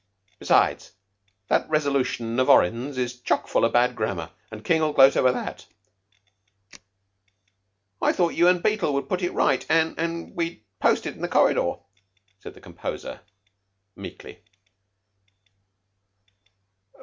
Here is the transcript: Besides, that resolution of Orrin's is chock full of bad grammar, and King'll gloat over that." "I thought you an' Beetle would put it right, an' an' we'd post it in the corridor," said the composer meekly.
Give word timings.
Besides, 0.39 0.93
that 1.47 1.69
resolution 1.69 2.39
of 2.39 2.49
Orrin's 2.49 2.97
is 2.97 3.21
chock 3.21 3.47
full 3.47 3.63
of 3.63 3.73
bad 3.73 3.95
grammar, 3.95 4.31
and 4.49 4.65
King'll 4.65 4.93
gloat 4.93 5.15
over 5.15 5.31
that." 5.31 5.67
"I 8.01 8.11
thought 8.11 8.33
you 8.33 8.47
an' 8.47 8.61
Beetle 8.61 8.95
would 8.95 9.07
put 9.07 9.21
it 9.21 9.31
right, 9.31 9.63
an' 9.69 9.93
an' 9.99 10.33
we'd 10.35 10.65
post 10.79 11.05
it 11.05 11.13
in 11.15 11.21
the 11.21 11.27
corridor," 11.27 11.75
said 12.39 12.55
the 12.55 12.61
composer 12.61 13.21
meekly. 13.95 14.41